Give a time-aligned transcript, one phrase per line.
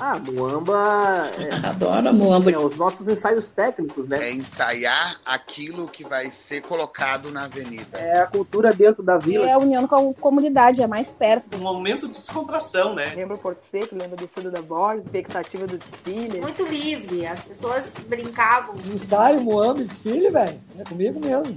[0.00, 1.30] Ah, Muamba.
[1.38, 2.50] É, Adoro Muamba.
[2.50, 4.18] É, os nossos ensaios técnicos, né?
[4.20, 7.98] É ensaiar aquilo que vai ser colocado na avenida.
[7.98, 9.46] É a cultura dentro da vila.
[9.46, 11.56] É a união com a comunidade, é mais perto.
[11.56, 13.12] Um momento de descontração, né?
[13.14, 16.40] Lembra o Porto Seco, lembra do Fundo da Borges, expectativa do desfile.
[16.40, 18.74] Muito livre, as pessoas brincavam.
[18.92, 20.60] Ensaio, Muamba, desfile, velho.
[20.78, 21.56] É comigo mesmo.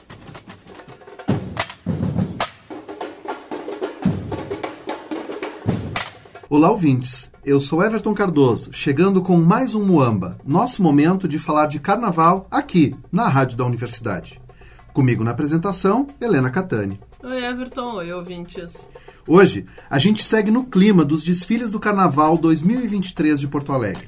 [6.53, 7.31] Olá, ouvintes.
[7.45, 12.45] Eu sou Everton Cardoso, chegando com mais um Muamba, nosso momento de falar de carnaval
[12.51, 14.37] aqui, na Rádio da Universidade.
[14.93, 16.99] Comigo na apresentação, Helena Catani.
[17.23, 17.93] Oi, Everton.
[17.93, 18.73] Oi, ouvintes.
[19.25, 24.05] Hoje, a gente segue no clima dos desfiles do Carnaval 2023 de Porto Alegre.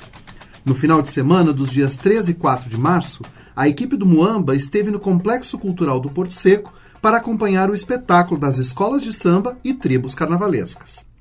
[0.66, 3.21] No final de semana dos dias 13 e 4 de março,
[3.55, 8.38] a equipe do Muamba esteve no Complexo Cultural do Porto Seco para acompanhar o espetáculo
[8.38, 11.12] das escolas de samba e tribos carnavalescas.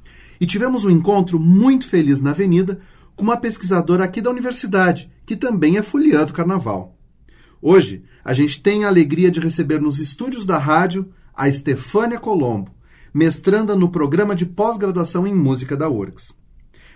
[0.43, 2.81] E tivemos um encontro muito feliz na avenida
[3.15, 6.99] com uma pesquisadora aqui da universidade, que também é foliã do carnaval.
[7.61, 12.75] Hoje, a gente tem a alegria de receber nos estúdios da rádio a Estefânia Colombo,
[13.15, 16.35] mestranda no programa de pós-graduação em música da URGS.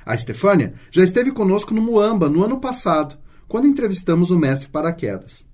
[0.05, 3.17] A Estefânia já esteve conosco no Muamba no ano passado,
[3.47, 5.45] quando entrevistamos o mestre Paraquedas.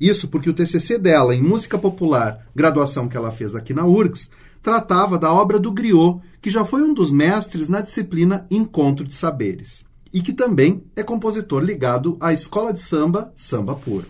[0.00, 4.30] Isso porque o TCC dela em música popular, graduação que ela fez aqui na URGS,
[4.62, 9.14] tratava da obra do Griot, que já foi um dos mestres na disciplina Encontro de
[9.14, 14.06] Saberes, e que também é compositor ligado à escola de samba Samba Puro.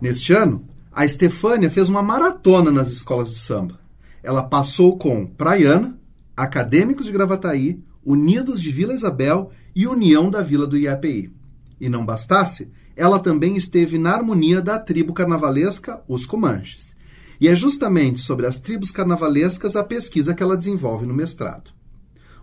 [0.00, 3.78] Neste ano, a Estefânia fez uma maratona nas escolas de samba.
[4.22, 5.96] Ela passou com Praiana,
[6.36, 11.32] Acadêmicos de Gravataí, Unidos de Vila Isabel e União da Vila do IAPI.
[11.80, 16.96] E não bastasse, ela também esteve na harmonia da tribo carnavalesca Os Comanches.
[17.40, 21.70] E é justamente sobre as tribos carnavalescas a pesquisa que ela desenvolve no mestrado.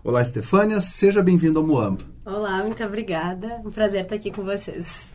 [0.02, 2.04] Olá, Estefânia, seja bem-vinda ao Moamba.
[2.24, 3.60] Olá, muito obrigada.
[3.64, 5.08] Um prazer estar aqui com vocês.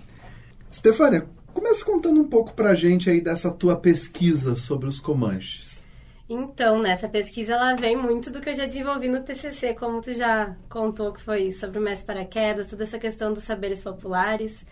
[0.71, 5.85] Estefânia, Começa contando um pouco pra gente aí dessa tua pesquisa sobre os Comanches.
[6.27, 10.13] Então, nessa pesquisa ela vem muito do que eu já desenvolvi no TCC, como tu
[10.13, 14.65] já contou que foi sobre o mestre paraquedas, toda essa questão dos saberes populares.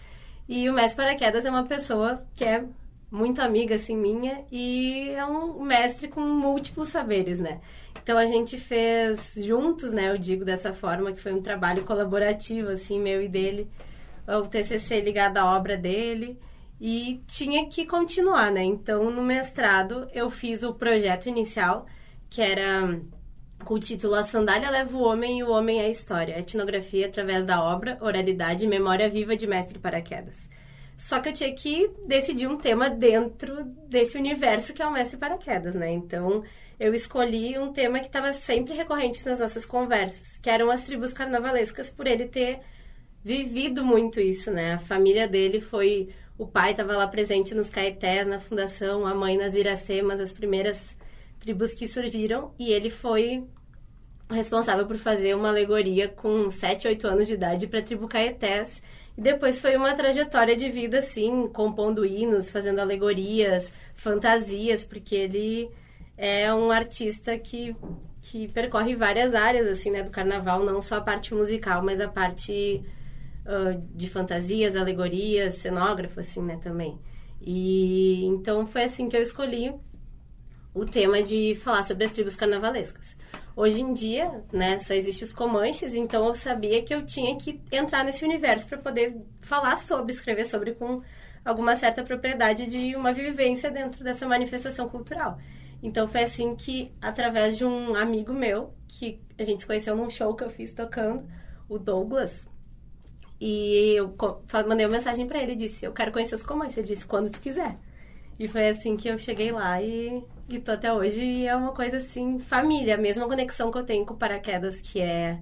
[0.47, 2.63] E o mestre paraquedas é uma pessoa que é
[3.09, 7.61] muito amiga assim minha e é um mestre com múltiplos saberes, né?
[8.01, 12.69] Então a gente fez juntos, né, eu digo dessa forma, que foi um trabalho colaborativo
[12.69, 13.69] assim, meu e dele,
[14.27, 16.37] o TCC ligado à obra dele
[16.81, 18.63] e tinha que continuar, né?
[18.63, 21.85] Então, no mestrado, eu fiz o projeto inicial,
[22.29, 22.99] que era
[23.63, 27.07] com o título A Sandália Leva o Homem e o Homem é a História, etnografia
[27.07, 30.50] através da obra, oralidade e memória viva de Mestre Paraquedas.
[30.97, 35.18] Só que eu tinha que decidir um tema dentro desse universo que é o Mestre
[35.18, 35.90] Paraquedas, né?
[35.91, 36.44] Então,
[36.79, 41.13] eu escolhi um tema que estava sempre recorrente nas nossas conversas, que eram as tribos
[41.13, 42.59] carnavalescas, por ele ter
[43.24, 44.74] vivido muito isso, né?
[44.74, 49.38] A família dele foi o pai estava lá presente nos caetés, na fundação, a mãe
[49.38, 50.95] nas iracemas, as primeiras
[51.43, 53.43] tribos que surgiram, e ele foi
[54.29, 58.81] responsável por fazer uma alegoria com 7, 8 anos de idade para a tribo caetés.
[59.17, 65.69] E depois foi uma trajetória de vida, assim, compondo hinos, fazendo alegorias, fantasias, porque ele
[66.17, 67.75] é um artista que,
[68.21, 72.07] que percorre várias áreas, assim, né, do carnaval, não só a parte musical, mas a
[72.07, 72.81] parte
[73.45, 76.97] uh, de fantasias, alegorias, cenógrafo, assim, né, também.
[77.41, 79.73] E então foi assim que eu escolhi
[80.73, 83.16] o tema de falar sobre as tribos carnavalescas.
[83.56, 87.61] Hoje em dia, né, só existe os Comanches, então eu sabia que eu tinha que
[87.72, 91.01] entrar nesse universo para poder falar sobre, escrever sobre com
[91.45, 95.38] alguma certa propriedade de uma vivência dentro dessa manifestação cultural.
[95.83, 100.09] Então foi assim que, através de um amigo meu, que a gente se conheceu num
[100.09, 101.27] show que eu fiz tocando,
[101.69, 102.45] o Douglas,
[103.45, 104.15] e eu
[104.68, 106.77] mandei uma mensagem para ele disse: Eu quero conhecer os comanches.
[106.77, 107.77] Ele disse: Quando tu quiser.
[108.39, 111.22] E foi assim que eu cheguei lá e, e tô até hoje.
[111.22, 112.95] E é uma coisa assim, família.
[112.95, 115.40] A mesma conexão que eu tenho com o paraquedas, que é.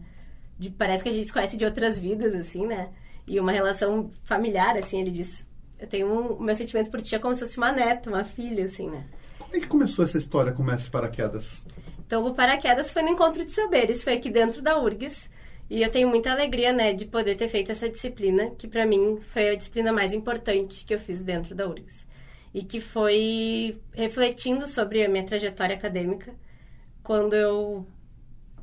[0.57, 2.89] De, parece que a gente se conhece de outras vidas, assim, né?
[3.27, 5.01] E uma relação familiar, assim.
[5.01, 5.45] Ele disse:
[5.79, 6.33] Eu tenho um.
[6.33, 9.05] O meu sentimento por ti é como se fosse uma neta, uma filha, assim, né?
[9.39, 11.65] Como é que começou essa história com o mestre paraquedas?
[12.05, 14.03] Então, o paraquedas foi no encontro de saberes.
[14.03, 15.29] Foi aqui dentro da URGS.
[15.69, 19.19] E eu tenho muita alegria, né, de poder ter feito essa disciplina, que para mim
[19.21, 22.05] foi a disciplina mais importante que eu fiz dentro da URGS.
[22.53, 26.33] E que foi refletindo sobre a minha trajetória acadêmica,
[27.03, 27.87] quando eu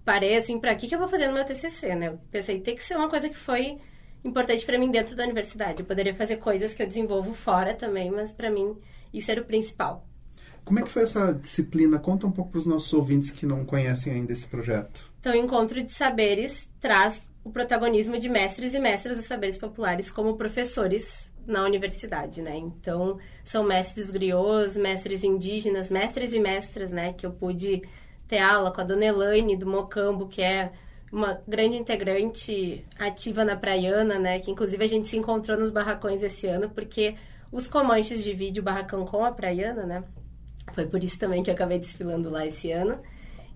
[0.05, 2.09] parei assim, para que que eu vou fazer no meu TCC, né?
[2.09, 3.79] Eu pensei, tem que ser uma coisa que foi
[4.25, 5.81] importante para mim dentro da universidade.
[5.81, 8.77] Eu poderia fazer coisas que eu desenvolvo fora também, mas para mim
[9.13, 10.07] isso era o principal.
[10.65, 11.99] Como é que foi essa disciplina?
[11.99, 15.11] Conta um pouco para os nossos ouvintes que não conhecem ainda esse projeto.
[15.19, 20.11] Então, o Encontro de Saberes traz o protagonismo de mestres e mestras dos saberes populares
[20.11, 22.57] como professores na universidade, né?
[22.57, 27.15] Então, são mestres griots, mestres indígenas, mestres e mestras, né?
[27.15, 27.83] Que eu pude
[28.29, 30.71] ter aula com a dona Elaine do Mocambo, que é
[31.11, 34.39] uma grande integrante ativa na Praiana, né?
[34.39, 37.17] Que inclusive a gente se encontrou nos barracões esse ano, porque
[37.51, 40.05] os Comanches dividem o barracão com a Praiana, né?
[40.75, 43.01] Foi por isso também que eu acabei desfilando lá esse ano.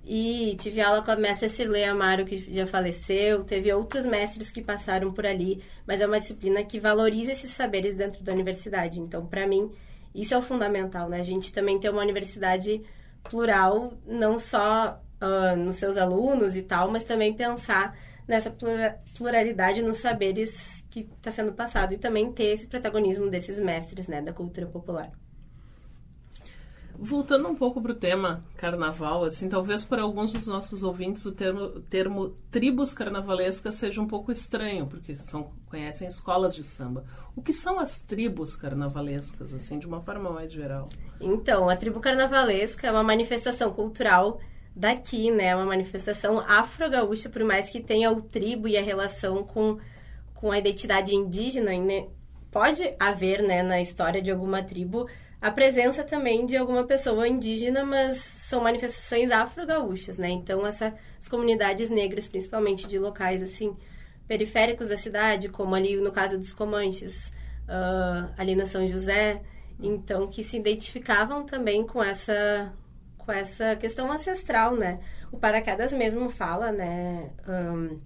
[0.05, 3.45] E tive aula com a mestra Cirlei Amaro, que já faleceu.
[3.45, 5.63] Teve outros mestres que passaram por ali.
[5.87, 9.01] Mas é uma disciplina que valoriza esses saberes dentro da universidade.
[9.01, 9.71] Então, para mim,
[10.15, 11.21] isso é o fundamental, né?
[11.21, 12.83] A gente também tem uma universidade
[13.23, 17.97] plural, não só uh, nos seus alunos e tal, mas também pensar
[18.27, 21.95] nessa plura pluralidade nos saberes que está sendo passado.
[21.95, 24.21] E também ter esse protagonismo desses mestres, né?
[24.21, 25.13] Da cultura popular.
[26.99, 31.33] Voltando um pouco para o tema carnaval, assim, talvez para alguns dos nossos ouvintes o
[31.33, 37.05] termo, termo tribos carnavalescas seja um pouco estranho, porque são, conhecem escolas de samba.
[37.35, 40.89] O que são as tribos carnavalescas, assim, de uma forma mais geral?
[41.21, 44.41] Então, a tribo carnavalesca é uma manifestação cultural
[44.75, 45.47] daqui, né?
[45.47, 49.79] É uma manifestação afro-gaúcha, por mais que tenha o tribo e a relação com,
[50.35, 52.07] com a identidade indígena, né?
[52.53, 55.09] pode haver, né, na história de alguma tribo
[55.43, 60.31] a presença também de alguma pessoa indígena, mas são manifestações afro-gaúchas, né?
[60.31, 60.95] Então, essas
[61.29, 63.77] comunidades negras, principalmente de locais, assim,
[64.29, 67.33] periféricos da cidade, como ali no caso dos Comanches,
[67.65, 69.43] uh, ali na São José,
[69.81, 72.73] então, que se identificavam também com essa,
[73.19, 75.01] com essa questão ancestral, né?
[75.33, 77.31] O Paraquedas mesmo fala, né?
[77.49, 77.99] Um,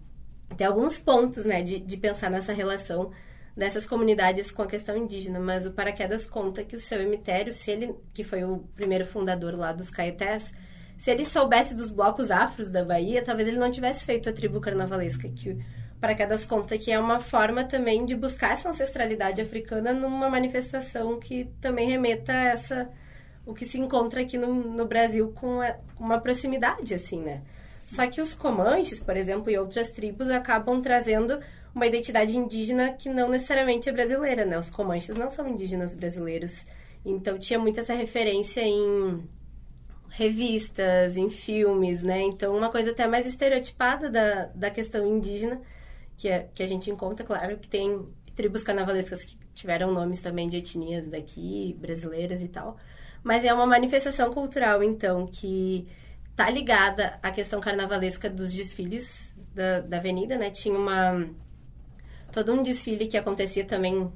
[0.56, 3.10] tem alguns pontos, né, de, de pensar nessa relação
[3.56, 7.70] dessas comunidades com a questão indígena, mas o Paraquedas conta que o seu emitério, se
[7.70, 10.52] ele, que foi o primeiro fundador lá dos Caetés,
[10.98, 14.60] se ele soubesse dos blocos afros da Bahia, talvez ele não tivesse feito a tribo
[14.60, 15.64] carnavalesca, que o
[16.00, 21.50] Paraquedas conta que é uma forma também de buscar essa ancestralidade africana numa manifestação que
[21.60, 22.90] também remeta a essa
[23.46, 25.60] o que se encontra aqui no, no Brasil com
[25.98, 27.42] uma proximidade, assim, né?
[27.86, 31.38] Só que os Comanches, por exemplo, e outras tribos acabam trazendo
[31.76, 34.58] uma identidade indígena que não necessariamente é brasileira, né?
[34.58, 36.64] Os Comanches não são indígenas brasileiros.
[37.04, 39.22] Então tinha muito essa referência em
[40.08, 42.22] revistas, em filmes, né?
[42.22, 45.60] Então uma coisa até mais estereotipada da, da questão indígena,
[46.16, 50.48] que, é, que a gente encontra, claro, que tem tribos carnavalescas que tiveram nomes também
[50.48, 52.78] de etnias daqui, brasileiras e tal.
[53.22, 55.86] Mas é uma manifestação cultural, então, que
[56.34, 60.50] tá ligada à questão carnavalesca dos desfiles da, da avenida, né?
[60.50, 61.28] Tinha uma
[62.36, 64.12] todo um desfile que acontecia também uh,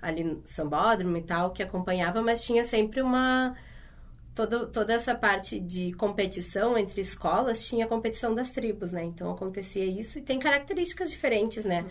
[0.00, 3.54] ali no Sambódromo e tal, que acompanhava, mas tinha sempre uma...
[4.34, 9.04] Todo, toda essa parte de competição entre escolas tinha competição das tribos, né?
[9.04, 11.84] Então acontecia isso e tem características diferentes, né?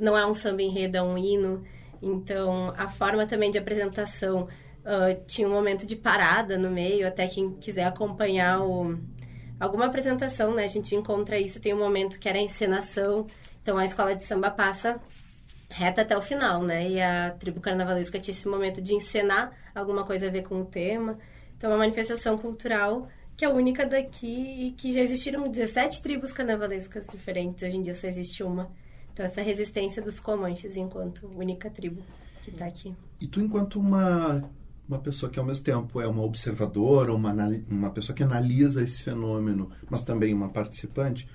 [0.00, 1.62] Não é um samba enredo, é um hino.
[2.02, 4.48] Então a forma também de apresentação
[4.80, 8.98] uh, tinha um momento de parada no meio, até quem quiser acompanhar o,
[9.60, 10.64] alguma apresentação, né?
[10.64, 13.28] A gente encontra isso, tem um momento que era a encenação
[13.64, 15.00] então a escola de samba passa
[15.70, 16.86] reta até o final, né?
[16.86, 20.66] E a tribo carnavalesca tinha esse momento de encenar alguma coisa a ver com o
[20.66, 21.18] tema.
[21.56, 26.30] Então é uma manifestação cultural que é única daqui e que já existiram 17 tribos
[26.30, 27.64] carnavalescas diferentes.
[27.64, 28.70] Hoje em dia só existe uma.
[29.14, 32.02] Então essa resistência dos Comanches enquanto única tribo
[32.42, 32.94] que está aqui.
[33.18, 34.44] E tu enquanto uma
[34.86, 37.32] uma pessoa que ao mesmo tempo é uma observadora, uma,
[37.70, 41.26] uma pessoa que analisa esse fenômeno, mas também uma participante,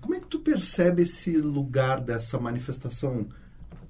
[0.00, 3.26] como é que tu percebe esse lugar dessa manifestação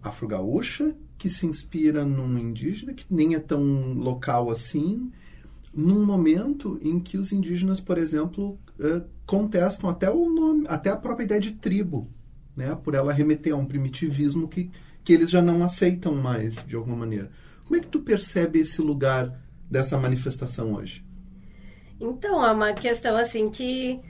[0.02, 5.10] afro-gaúcha, que se inspira num indígena, que nem é tão local assim,
[5.72, 10.96] num momento em que os indígenas, por exemplo, eh, contestam até o nome, até a
[10.96, 12.08] própria ideia de tribo,
[12.56, 14.70] né, por ela remeter a um primitivismo que,
[15.02, 17.30] que eles já não aceitam mais, de alguma maneira.
[17.64, 21.04] Como é que tu percebe esse lugar dessa manifestação hoje?
[21.98, 24.00] Então, é uma questão assim que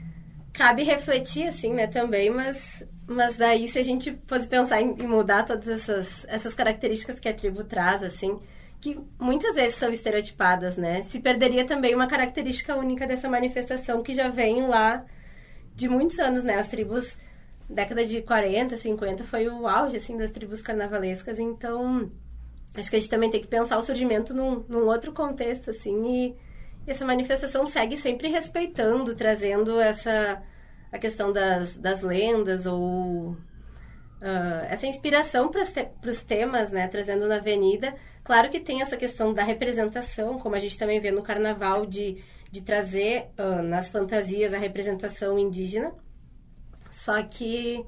[0.55, 5.07] cabe refletir, assim, né, também, mas, mas daí se a gente fosse pensar em, em,
[5.07, 8.39] mudar todas essas, essas características que a tribo traz, assim,
[8.79, 14.13] que muitas vezes são estereotipadas, né, se perderia também uma característica única dessa manifestação que
[14.13, 15.05] já vem lá
[15.75, 17.17] de muitos anos, né, as tribos,
[17.69, 22.09] década de 40, 50, foi o auge, assim, das tribos carnavalescas, então,
[22.73, 26.29] acho que a gente também tem que pensar o surgimento num, num outro contexto, assim,
[26.29, 26.35] e
[26.87, 30.41] essa manifestação segue sempre respeitando, trazendo essa
[30.91, 33.35] a questão das, das lendas ou
[34.15, 35.61] Uh, essa inspiração para
[36.09, 37.93] os temas, né, trazendo na avenida.
[38.23, 42.23] Claro que tem essa questão da representação, como a gente também vê no carnaval, de,
[42.49, 45.93] de trazer uh, nas fantasias a representação indígena.
[46.89, 47.85] Só que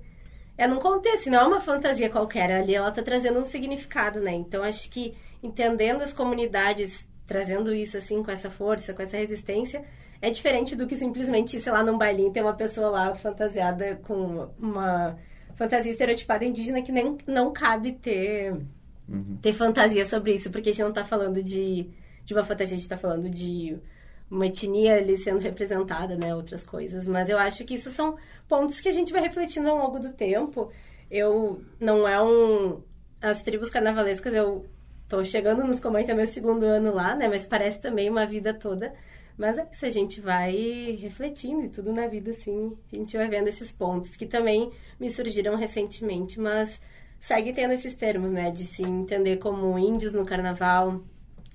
[0.58, 4.34] é num contexto, não é uma fantasia qualquer, ali ela está trazendo um significado, né?
[4.34, 9.84] Então acho que entendendo as comunidades, trazendo isso assim com essa força, com essa resistência,
[10.22, 14.50] é diferente do que simplesmente, sei lá, num bailinho ter uma pessoa lá fantasiada com
[14.58, 15.18] uma
[15.56, 18.54] fantasia estereotipada indígena que nem não cabe ter,
[19.08, 19.38] uhum.
[19.42, 21.90] ter fantasia sobre isso, porque a gente não está falando de,
[22.24, 23.78] de uma fantasia, a gente está falando de
[24.30, 27.08] uma etnia ali sendo representada, né, outras coisas.
[27.08, 28.18] Mas eu acho que isso são
[28.48, 30.72] pontos que a gente vai refletindo ao longo do tempo.
[31.10, 32.82] Eu não é um
[33.22, 34.66] as tribos carnavalescas eu
[35.08, 38.54] tô chegando nos comandos é meu segundo ano lá, né, mas parece também uma vida
[38.54, 38.94] toda.
[39.38, 43.28] Mas é isso, a gente vai refletindo e tudo na vida, assim, a gente vai
[43.28, 46.82] vendo esses pontos que também me surgiram recentemente, mas
[47.20, 51.04] segue tendo esses termos, né, de se entender como índios no carnaval,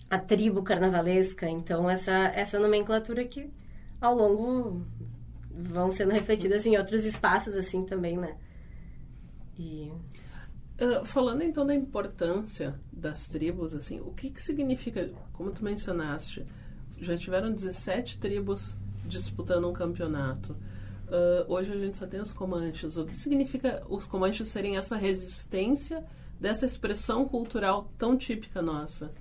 [0.09, 3.51] a tribo carnavalesca, então essa, essa nomenclatura que
[4.01, 4.87] ao longo
[5.51, 8.37] vão sendo refletidas em outros espaços, assim, também, né.
[9.59, 9.91] E...
[10.83, 16.45] Uh, falando então da importância das tribos, assim, o que, que significa, como tu mencionaste,
[16.99, 18.75] já tiveram 17 tribos
[19.05, 20.57] disputando um campeonato.
[21.07, 22.97] Uh, hoje a gente só tem os Comanches.
[22.97, 26.05] O que significa os Comanches serem essa resistência
[26.41, 29.13] dessa expressão cultural tão típica nossa?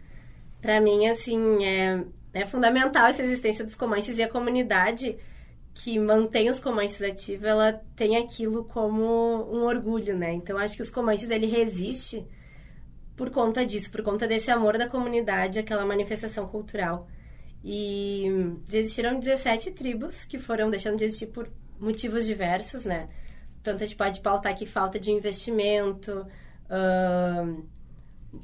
[0.60, 2.04] Para mim, assim, é,
[2.34, 5.16] é fundamental essa existência dos Comanches e a comunidade
[5.74, 9.04] que mantém os Comanches ativos, ela tem aquilo como
[9.52, 10.34] um orgulho, né?
[10.34, 12.26] Então, acho que os Comanches, ele resiste
[13.16, 17.08] por conta disso, por conta desse amor da comunidade, aquela manifestação cultural.
[17.64, 18.26] E
[18.72, 21.48] existiram 17 tribos que foram deixando de existir por
[21.80, 23.10] motivos diversos, né?
[23.62, 26.26] Tanto a gente pode pautar aqui falta de investimento,
[26.66, 27.64] uh,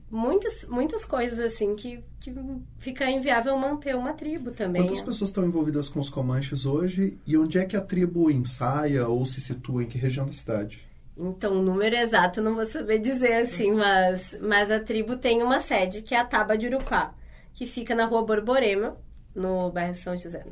[0.10, 2.34] muitas, muitas coisas assim que, que
[2.78, 4.84] fica inviável manter uma tribo também.
[4.84, 9.08] Quantas pessoas estão envolvidas com os Comanches hoje e onde é que a tribo ensaia
[9.08, 10.86] ou se situa, em que região da cidade?
[11.18, 15.60] Então, o número exato não vou saber dizer assim, mas, mas a tribo tem uma
[15.60, 17.14] sede que é a Taba de Urupá,
[17.54, 18.96] que fica na rua Borborema,
[19.34, 20.46] no bairro São José,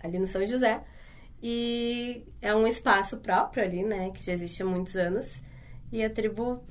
[0.00, 0.82] ali no São José.
[1.40, 5.40] E é um espaço próprio ali, né, que já existe há muitos anos.
[5.92, 6.62] E a tribo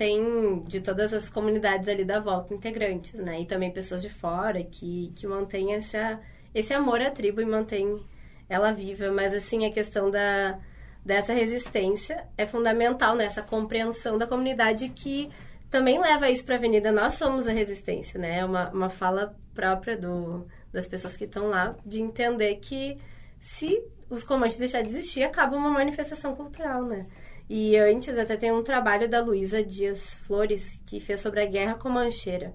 [0.00, 3.42] tem de todas as comunidades ali da volta integrantes, né?
[3.42, 6.18] E também pessoas de fora que, que mantêm essa,
[6.54, 8.02] esse amor à tribo e mantém
[8.48, 9.12] ela viva.
[9.12, 10.58] Mas, assim, a questão da,
[11.04, 13.46] dessa resistência é fundamental nessa né?
[13.50, 15.28] compreensão da comunidade que
[15.68, 16.90] também leva isso para a avenida.
[16.90, 18.38] Nós somos a resistência, né?
[18.38, 22.96] É uma, uma fala própria do, das pessoas que estão lá, de entender que
[23.38, 27.04] se os comanches deixar de existir, acaba uma manifestação cultural, né?
[27.52, 31.74] E antes até tem um trabalho da Luísa Dias Flores, que fez sobre a guerra
[31.74, 32.54] comancheira.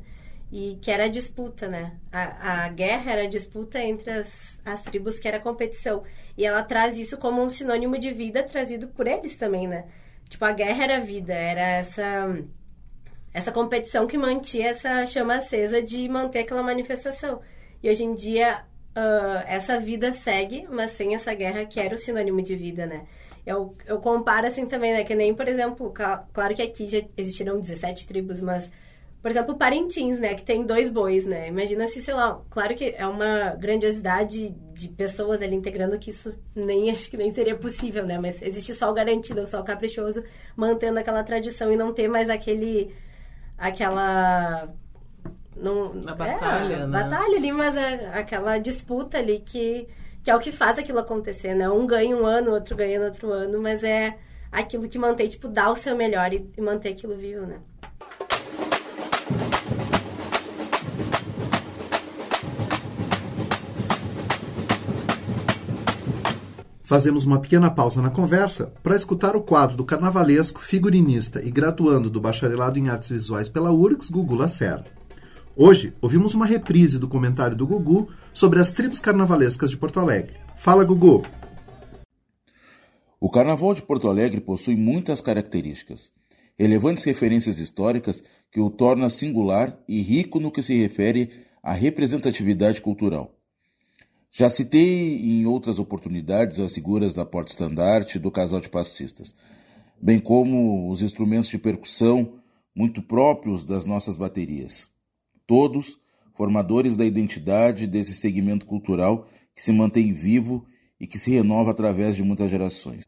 [0.50, 1.98] E que era a disputa, né?
[2.14, 6.02] A, a guerra era a disputa entre as, as tribos, que era a competição.
[6.38, 9.84] E ela traz isso como um sinônimo de vida trazido por eles também, né?
[10.30, 12.34] Tipo, a guerra era vida, era essa
[13.34, 17.42] essa competição que mantinha essa chama acesa de manter aquela manifestação.
[17.84, 18.64] E hoje em dia,
[18.96, 23.06] uh, essa vida segue, mas sem essa guerra que era o sinônimo de vida, né?
[23.46, 25.04] Eu, eu comparo assim também, né?
[25.04, 25.94] Que nem, por exemplo,
[26.34, 28.72] claro que aqui já existiram 17 tribos, mas,
[29.22, 30.34] por exemplo, Parintins, né?
[30.34, 31.48] Que tem dois bois, né?
[31.48, 36.34] Imagina se, sei lá, claro que é uma grandiosidade de pessoas ali integrando que isso
[36.56, 38.18] nem acho que nem seria possível, né?
[38.18, 40.24] Mas existe só o garantido, o sol caprichoso,
[40.56, 42.94] mantendo aquela tradição e não ter mais aquele
[43.58, 44.70] aquela
[45.56, 46.88] não, a batalha, é, né?
[46.88, 49.88] Batalha ali, mas é aquela disputa ali que,
[50.25, 51.70] que é o que faz aquilo acontecer, né?
[51.70, 54.17] Um ganha um ano, outro ganha no outro ano, mas é
[54.51, 57.60] aquilo que mantém, tipo, dar o seu melhor e, e manter aquilo vivo, né?
[66.82, 72.10] Fazemos uma pequena pausa na conversa para escutar o quadro do carnavalesco, figurinista e graduando
[72.10, 75.05] do Bacharelado em Artes Visuais pela URGS, Gugu Lacerda.
[75.58, 80.36] Hoje, ouvimos uma reprise do comentário do Gugu sobre as tribos carnavalescas de Porto Alegre.
[80.58, 81.24] Fala, Gugu!
[83.22, 86.12] O Carnaval de Porto Alegre possui muitas características,
[86.60, 88.22] relevantes referências históricas
[88.52, 91.32] que o torna singular e rico no que se refere
[91.64, 93.34] à representatividade cultural.
[94.30, 99.34] Já citei em outras oportunidades as figuras da porta-estandarte e do casal de passistas,
[100.02, 102.42] bem como os instrumentos de percussão
[102.76, 104.94] muito próprios das nossas baterias.
[105.48, 106.00] Todos
[106.34, 110.66] formadores da identidade desse segmento cultural que se mantém vivo
[111.00, 113.06] e que se renova através de muitas gerações.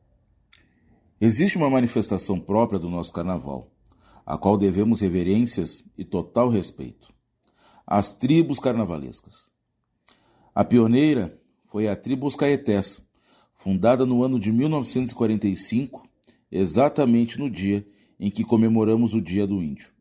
[1.20, 3.72] Existe uma manifestação própria do nosso carnaval,
[4.26, 7.14] a qual devemos reverências e total respeito.
[7.86, 9.50] As tribos carnavalescas.
[10.54, 13.02] A pioneira foi a tribo Os Caetés,
[13.56, 16.08] fundada no ano de 1945,
[16.52, 17.86] exatamente no dia
[18.20, 19.92] em que comemoramos o Dia do Índio.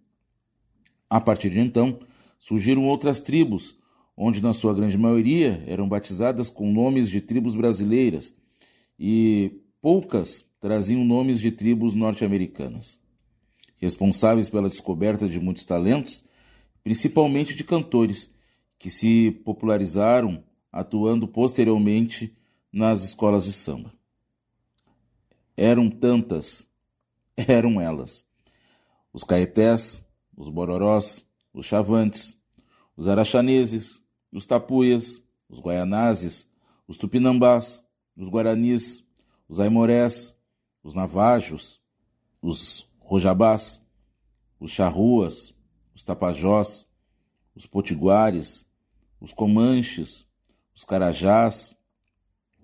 [1.09, 1.99] A partir de então,
[2.39, 3.77] surgiram outras tribos,
[4.17, 8.35] onde na sua grande maioria eram batizadas com nomes de tribos brasileiras
[8.99, 12.99] e poucas traziam nomes de tribos norte-americanas.
[13.77, 16.25] Responsáveis pela descoberta de muitos talentos,
[16.83, 18.31] principalmente de cantores,
[18.79, 22.35] que se popularizaram atuando posteriormente
[22.73, 23.93] nas escolas de samba.
[25.57, 26.69] Eram tantas,
[27.37, 28.27] eram elas.
[29.13, 30.05] Os caetés,
[30.37, 31.26] os bororós,
[31.57, 32.37] os chavantes,
[32.95, 36.47] os araxaneses, os tapuias, os guaianazes,
[36.87, 37.83] os tupinambás,
[38.15, 39.03] os guaranis,
[39.49, 40.37] os aimorés,
[40.83, 41.81] os navajos,
[42.43, 43.83] os rojabás,
[44.61, 45.55] os charruas,
[45.95, 46.87] os tapajós,
[47.55, 48.67] os potiguares,
[49.19, 50.27] os comanches,
[50.75, 51.75] os carajás,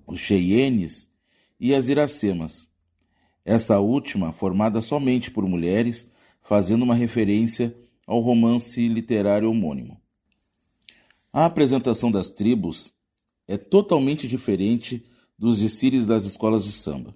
[0.06, 1.10] os cheienes
[1.58, 2.68] e as iracemas.
[3.42, 6.06] Essa última formada somente por mulheres,
[6.42, 7.74] fazendo uma referência
[8.06, 10.00] ao romance literário homônimo.
[11.32, 12.92] A apresentação das tribos
[13.48, 15.04] é totalmente diferente
[15.38, 17.14] dos desfiles das escolas de samba.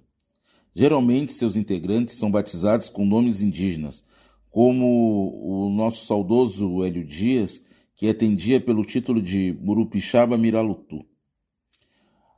[0.75, 4.03] Geralmente, seus integrantes são batizados com nomes indígenas,
[4.49, 7.61] como o nosso saudoso Hélio Dias,
[7.95, 11.05] que atendia pelo título de Murupixaba Miralutu.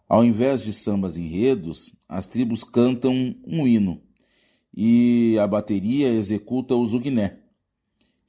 [0.08, 4.02] Ao invés de sambas enredos, as tribos cantam um hino
[4.76, 7.39] e a bateria executa o zuguiné,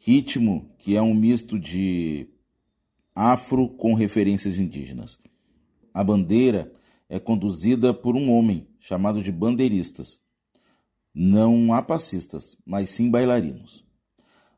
[0.03, 2.27] ritmo que é um misto de
[3.15, 5.21] afro com referências indígenas.
[5.93, 6.73] A bandeira
[7.07, 10.21] é conduzida por um homem chamado de bandeiristas.
[11.13, 13.85] Não há passistas, mas sim bailarinos.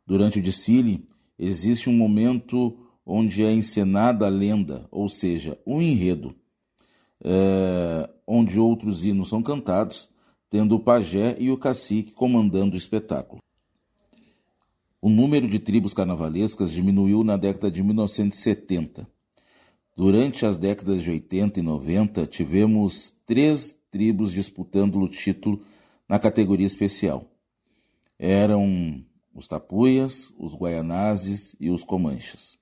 [0.07, 6.37] Durante o desfile, existe um momento onde é encenada a lenda, ou seja, um enredo,
[7.25, 10.09] é, onde outros hinos são cantados,
[10.49, 13.43] tendo o pajé e o cacique comandando o espetáculo.
[15.05, 19.05] O número de tribos carnavalescas diminuiu na década de 1970.
[19.97, 25.61] Durante as décadas de 80 e 90, tivemos três tribos disputando o título
[26.09, 27.29] na categoria especial.
[28.17, 32.57] Eram os tapuias, os guaianazes e os comanches.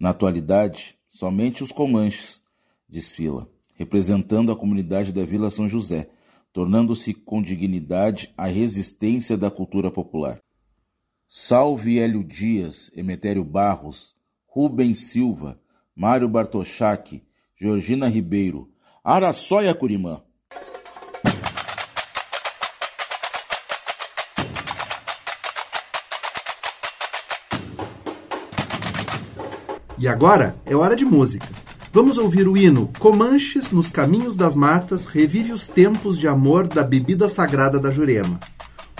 [0.00, 2.42] Na atualidade, somente os comanches
[2.88, 6.08] desfila, representando a comunidade da Vila São José,
[6.54, 10.40] tornando-se com dignidade a resistência da cultura popular.
[11.36, 14.14] Salve Hélio Dias, Emetério Barros,
[14.46, 15.58] Rubens Silva,
[15.92, 17.24] Mário Bartoschak,
[17.56, 18.70] Georgina Ribeiro,
[19.02, 20.22] Araçóia Curimã.
[29.98, 31.48] E agora é hora de música.
[31.92, 36.84] Vamos ouvir o hino Comanches nos Caminhos das Matas revive os tempos de amor da
[36.84, 38.38] bebida sagrada da Jurema.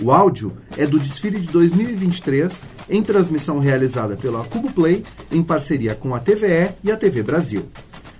[0.02, 5.94] O áudio é do desfile de 2023, em transmissão realizada pela Cubo Play, em parceria
[5.94, 7.64] com a TVE e a TV Brasil.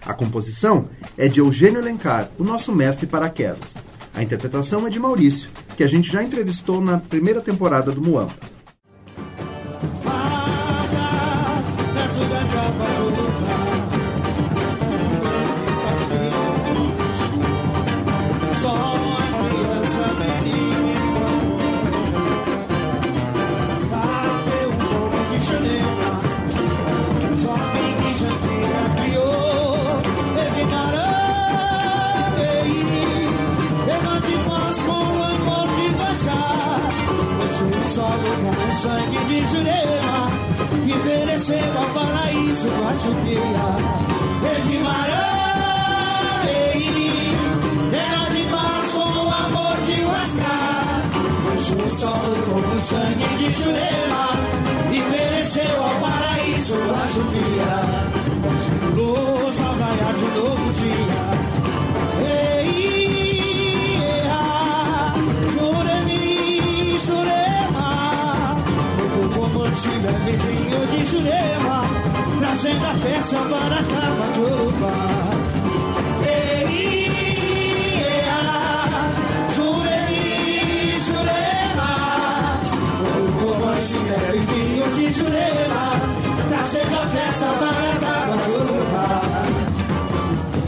[0.07, 3.77] A composição é de Eugênio Lencar, o nosso mestre paraquedas.
[4.15, 8.01] A interpretação é de Maurício, que a gente já entrevistou na primeira temporada do
[34.83, 35.25] Muamba.
[37.95, 40.31] solo com o sangue de Jurema
[40.85, 42.95] Envelheceu ao paraíso com a
[44.43, 45.15] Regimarei
[47.91, 51.03] Terra de paz com o amor de lascar
[51.45, 54.25] Puxo o solo com o sangue de Jurema
[54.93, 57.75] Envelheceu ao paraíso com a chupia
[58.97, 61.25] Luz raiar de novo dia
[69.85, 71.85] Chega Pedrinho de Jurema
[72.39, 74.97] Trazendo a festa para a capa de Urubá
[76.27, 77.11] Ei,
[79.55, 81.93] Juremi, Jurema
[83.43, 83.53] O
[84.33, 85.85] Pedrinho de Jurema
[86.65, 89.07] acende a festa para Taguatinga.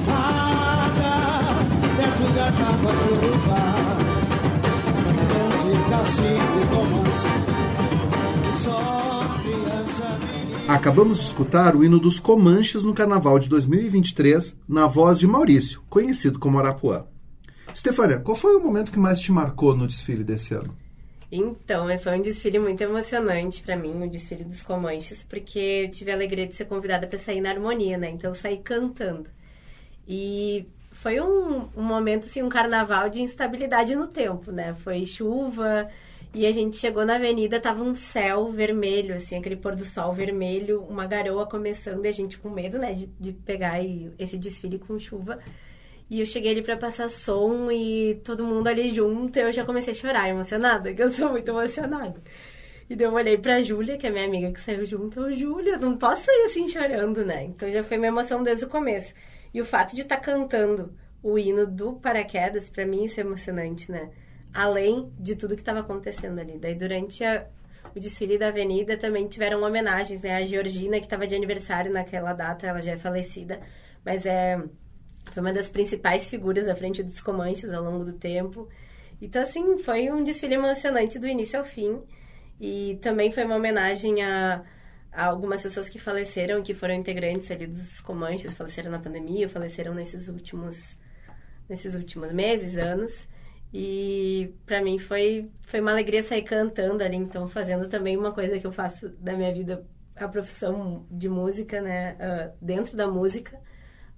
[0.07, 1.12] Nada
[1.96, 3.62] perto da Taguatinga.
[5.31, 7.31] Grande cacique e romance.
[10.68, 15.81] Acabamos de escutar o hino dos Comanches no Carnaval de 2023, na voz de Maurício,
[15.88, 17.07] conhecido como Arapuã.
[17.72, 20.76] Stefânia, qual foi o momento que mais te marcou no desfile desse ano?
[21.31, 25.90] Então, é, foi um desfile muito emocionante pra mim, o desfile dos Comanches, porque eu
[25.90, 28.11] tive a alegria de ser convidada para sair na harmonia, né?
[28.11, 29.31] Então eu saí cantando.
[30.07, 34.74] E foi um, um momento, assim, um carnaval de instabilidade no tempo, né?
[34.74, 35.88] Foi chuva
[36.37, 40.12] e a gente chegou na avenida, tava um céu vermelho, assim, aquele pôr do sol
[40.12, 44.37] vermelho, uma garoa começando e a gente com medo, né, de, de pegar e- esse
[44.38, 45.38] desfile com chuva.
[46.11, 49.92] E eu cheguei ali pra passar som e todo mundo ali junto, eu já comecei
[49.92, 52.22] a chorar, emocionada, que eu sou muito emocionada.
[52.88, 55.77] E daí eu olhei pra Júlia, que é minha amiga que saiu junto, eu, Júlia,
[55.79, 57.44] não posso sair assim chorando, né?
[57.44, 59.14] Então já foi uma emoção desde o começo.
[59.53, 63.90] E o fato de estar cantando o hino do paraquedas, pra mim isso é emocionante,
[63.90, 64.11] né?
[64.57, 66.59] Além de tudo que estava acontecendo ali.
[66.59, 67.47] Daí durante a-
[67.95, 70.37] o desfile da avenida também tiveram homenagens, né?
[70.37, 73.61] A Georgina, que estava de aniversário naquela data, ela já é falecida,
[74.05, 74.62] mas é
[75.33, 78.69] foi uma das principais figuras à frente dos Comanches ao longo do tempo.
[79.21, 82.01] Então, assim, foi um desfile emocionante do início ao fim.
[82.61, 84.62] E também foi uma homenagem a,
[85.12, 89.92] a algumas pessoas que faleceram, que foram integrantes ali dos Comanches, faleceram na pandemia, faleceram
[89.95, 90.97] nesses últimos,
[91.69, 93.27] nesses últimos meses, anos.
[93.72, 98.59] E para mim foi, foi uma alegria sair cantando ali, então fazendo também uma coisa
[98.59, 99.85] que eu faço da minha vida,
[100.16, 102.16] a profissão de música, né?
[102.20, 103.61] ah, dentro da música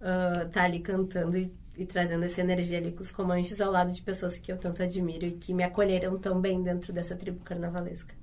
[0.00, 3.92] uh, tá ali cantando e, e trazendo essa energia ali com os comanches ao lado
[3.92, 7.40] de pessoas que eu tanto admiro e que me acolheram tão bem dentro dessa tribo
[7.44, 8.14] carnavalesca.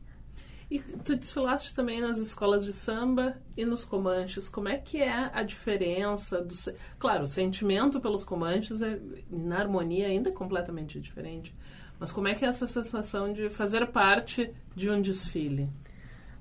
[0.70, 4.50] E tu desfilaste também nas escolas de samba e nos comanches.
[4.50, 6.54] Como é que é a diferença do...
[6.98, 9.00] Claro, o sentimento pelos comanches é,
[9.30, 11.54] na harmonia ainda é completamente diferente.
[12.00, 15.70] Mas como é que é essa sensação de fazer parte de um desfile?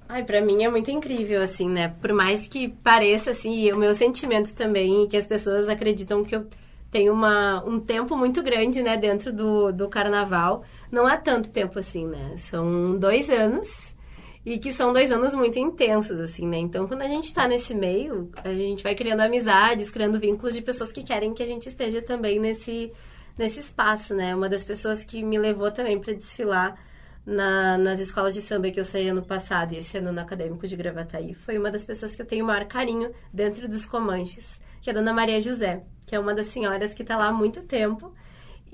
[0.09, 1.95] Ai, pra mim é muito incrível, assim, né?
[2.01, 6.47] Por mais que pareça, assim, o meu sentimento também, que as pessoas acreditam que eu
[6.91, 10.63] tenho uma, um tempo muito grande, né, dentro do, do carnaval.
[10.91, 12.35] Não há tanto tempo assim, né?
[12.37, 13.94] São dois anos
[14.45, 16.59] e que são dois anos muito intensos, assim, né?
[16.59, 20.61] Então, quando a gente tá nesse meio, a gente vai criando amizades, criando vínculos de
[20.63, 22.93] pessoas que querem que a gente esteja também nesse,
[23.39, 24.35] nesse espaço, né?
[24.35, 26.77] Uma das pessoas que me levou também para desfilar
[27.27, 30.67] na- nas escolas de samba que eu saí ano passado e esse ano no Acadêmico
[30.67, 34.61] de Gravataí foi uma das pessoas que eu tenho o maior carinho dentro dos Comanches,
[34.83, 37.33] que é a Dona Maria José, que é uma das senhoras que está lá há
[37.33, 38.13] muito tempo.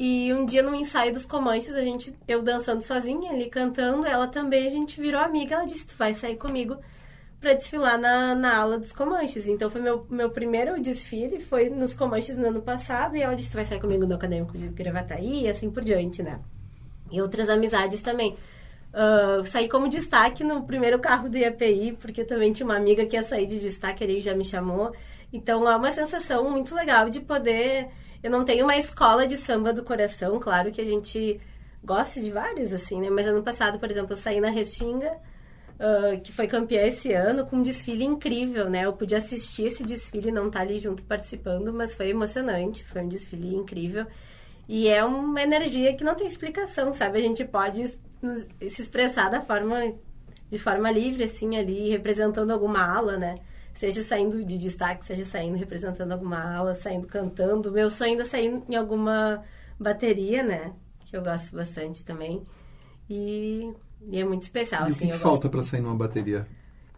[0.03, 4.27] E um dia no ensaio dos Comanches, a gente, eu dançando sozinha ali, cantando, ela
[4.27, 6.79] também, a gente virou amiga, ela disse, tu vai sair comigo
[7.39, 9.47] para desfilar na, na aula dos Comanches.
[9.47, 13.51] Então foi meu, meu primeiro desfile, foi nos Comanches no ano passado, e ela disse,
[13.51, 16.41] tu vai sair comigo no Acadêmico de Gravataí, e assim por diante, né?
[17.13, 18.39] E outras amizades também.
[18.93, 23.17] Ah, saí como destaque no primeiro carro do IAPI, porque também tinha uma amiga que
[23.17, 24.93] ia sair de destaque ali e já me chamou.
[25.33, 27.88] Então é uma sensação muito legal de poder.
[28.23, 31.40] Eu não tenho uma escola de samba do coração, claro que a gente
[31.83, 33.09] gosta de várias, assim, né?
[33.11, 35.16] Mas ano passado, por exemplo, eu saí na Restinga,
[35.81, 38.85] ah, que foi campeã esse ano, com um desfile incrível, né?
[38.85, 43.09] Eu pude assistir esse desfile não estar ali junto participando, mas foi emocionante, foi um
[43.09, 44.07] desfile incrível.
[44.69, 47.19] E é uma energia que não tem explicação, sabe?
[47.19, 49.95] A gente pode se expressar da forma,
[50.51, 53.37] de forma livre, assim, ali, representando alguma ala, né?
[53.81, 57.73] Seja saindo de destaque, seja saindo representando alguma ala, saindo cantando.
[57.73, 59.43] Meu sonho ainda é sair em alguma
[59.79, 60.75] bateria, né?
[61.07, 62.43] Que eu gosto bastante também.
[63.09, 64.99] E, e é muito especial, e o assim.
[64.99, 66.47] que, que eu falta para sair numa bateria?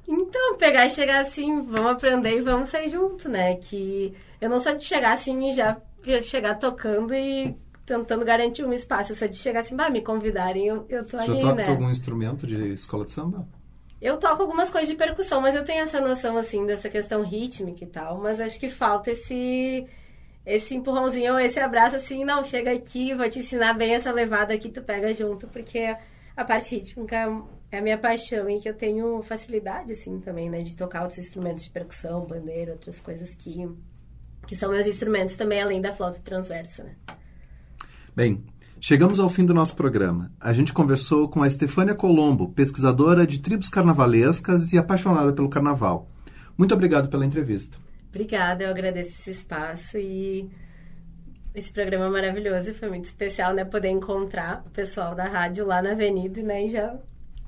[0.09, 3.55] Então, pegar e chegar assim, vamos aprender e vamos sair junto, né?
[3.59, 7.55] Que eu não sou de chegar assim e já, já chegar tocando e
[7.87, 9.13] tentando garantir um espaço.
[9.13, 11.69] Eu sou de chegar assim, bah, me convidarem, eu, eu tô Já ali, né?
[11.69, 13.47] algum instrumento de escola de samba?
[14.03, 17.85] Eu toco algumas coisas de percussão, mas eu tenho essa noção, assim, dessa questão rítmica
[17.85, 18.19] e tal.
[18.19, 19.87] Mas acho que falta esse
[20.45, 24.69] esse empurrãozinho, esse abraço, assim, não, chega aqui, vou te ensinar bem essa levada aqui,
[24.69, 25.97] tu pega junto, porque
[26.37, 27.17] a parte rítmica
[27.71, 31.21] é a minha paixão e que eu tenho facilidade, assim, também, né, de tocar outros
[31.21, 33.69] instrumentos de percussão, bandeira, outras coisas que,
[34.45, 36.97] que são meus instrumentos também, além da flauta transversa, né.
[38.17, 38.43] Bem,
[38.83, 40.33] chegamos ao fim do nosso programa.
[40.41, 46.09] A gente conversou com a Estefânia Colombo, pesquisadora de tribos carnavalescas e apaixonada pelo carnaval.
[46.59, 47.79] Muito obrigado pela entrevista.
[48.09, 50.51] Obrigada, eu agradeço esse espaço e
[51.55, 53.65] esse programa maravilhoso foi muito especial, né?
[53.65, 56.65] Poder encontrar o pessoal da rádio lá na avenida, né?
[56.65, 56.93] E já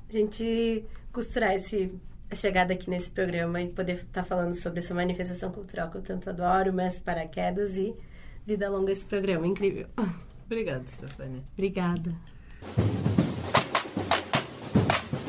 [0.09, 1.91] a gente costurar esse,
[2.31, 6.01] a chegada aqui nesse programa e poder estar falando sobre essa manifestação cultural que eu
[6.01, 7.93] tanto adoro, Mestre Paraquedas e
[8.47, 9.87] vida longa esse programa, incrível.
[10.45, 11.43] Obrigada, Stefania.
[11.53, 12.13] Obrigada.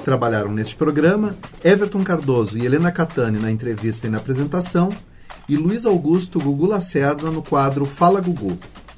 [0.05, 4.91] Trabalharam neste programa Everton Cardoso e Helena Catani na entrevista e na apresentação
[5.49, 8.57] e Luiz Augusto Gugu Lacerda no quadro Fala Gugu.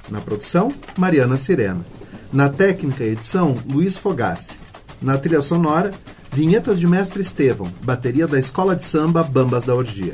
[0.09, 1.85] Na produção, Mariana Sirena.
[2.31, 4.59] Na técnica e edição, Luiz Fogassi.
[5.01, 5.91] Na trilha sonora,
[6.31, 10.13] vinhetas de Mestre Estevão, bateria da Escola de Samba Bambas da Orgia.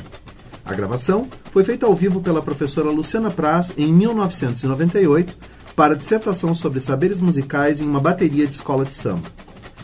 [0.63, 6.79] A gravação foi feita ao vivo pela professora Luciana Praz em 1998 para dissertação sobre
[6.79, 9.29] saberes musicais em uma bateria de escola de samba.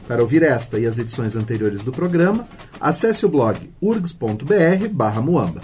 [0.07, 2.47] Para ouvir esta e as edições anteriores do programa,
[2.79, 5.61] acesse o blog urgs.br/muamba.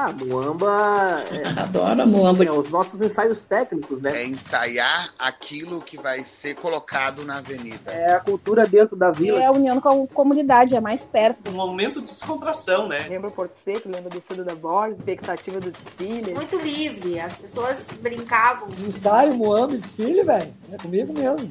[0.00, 1.24] Ah, Muamba.
[1.28, 2.44] É, Adoro Muamba.
[2.44, 4.22] é, os nossos ensaios técnicos, né?
[4.22, 7.90] É ensaiar aquilo que vai ser colocado na avenida.
[7.90, 9.40] É a cultura dentro da vila.
[9.40, 11.50] É a união com a comunidade, é mais perto.
[11.50, 13.00] Um momento de descontração, né?
[13.08, 16.32] Lembra o Porto Seco, lembra do Fundo da Borges, expectativa do desfile.
[16.32, 18.68] Muito livre, as pessoas brincavam.
[18.86, 20.54] Ensaio, Muamba e desfile, velho.
[20.72, 21.50] É comigo mesmo.